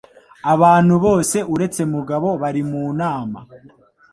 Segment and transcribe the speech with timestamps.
[0.53, 3.39] Abantu bose uretse Mugabo bari mu nama.